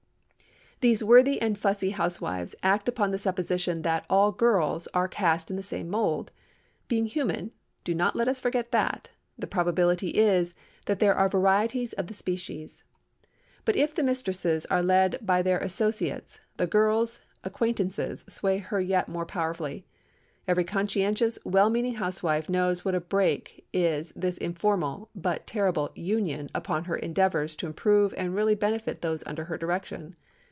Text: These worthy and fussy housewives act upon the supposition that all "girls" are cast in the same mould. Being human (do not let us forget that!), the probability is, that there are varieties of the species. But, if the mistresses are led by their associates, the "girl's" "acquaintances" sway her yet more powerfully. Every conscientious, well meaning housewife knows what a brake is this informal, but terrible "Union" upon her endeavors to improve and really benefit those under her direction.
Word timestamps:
These 0.83 1.03
worthy 1.03 1.39
and 1.39 1.59
fussy 1.59 1.91
housewives 1.91 2.55
act 2.63 2.89
upon 2.89 3.11
the 3.11 3.19
supposition 3.19 3.83
that 3.83 4.03
all 4.09 4.31
"girls" 4.31 4.87
are 4.95 5.07
cast 5.07 5.51
in 5.51 5.55
the 5.55 5.61
same 5.61 5.91
mould. 5.91 6.31
Being 6.87 7.05
human 7.05 7.51
(do 7.83 7.93
not 7.93 8.15
let 8.15 8.27
us 8.27 8.39
forget 8.39 8.71
that!), 8.71 9.09
the 9.37 9.45
probability 9.45 10.07
is, 10.09 10.55
that 10.85 10.97
there 10.97 11.13
are 11.13 11.29
varieties 11.29 11.93
of 11.93 12.07
the 12.07 12.15
species. 12.15 12.83
But, 13.63 13.75
if 13.75 13.93
the 13.93 14.01
mistresses 14.01 14.65
are 14.71 14.81
led 14.81 15.19
by 15.23 15.43
their 15.43 15.59
associates, 15.59 16.39
the 16.57 16.65
"girl's" 16.65 17.23
"acquaintances" 17.43 18.25
sway 18.27 18.57
her 18.57 18.81
yet 18.81 19.07
more 19.07 19.27
powerfully. 19.27 19.85
Every 20.47 20.63
conscientious, 20.63 21.37
well 21.45 21.69
meaning 21.69 21.93
housewife 21.93 22.49
knows 22.49 22.83
what 22.83 22.95
a 22.95 22.99
brake 22.99 23.67
is 23.71 24.13
this 24.15 24.39
informal, 24.39 25.11
but 25.13 25.45
terrible 25.45 25.91
"Union" 25.93 26.49
upon 26.55 26.85
her 26.85 26.95
endeavors 26.97 27.55
to 27.57 27.67
improve 27.67 28.15
and 28.17 28.33
really 28.33 28.55
benefit 28.55 29.03
those 29.03 29.23
under 29.27 29.43
her 29.43 29.59
direction. 29.59 30.15